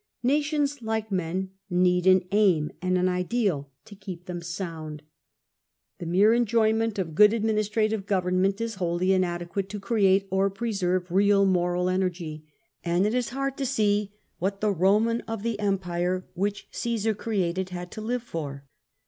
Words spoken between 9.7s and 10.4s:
create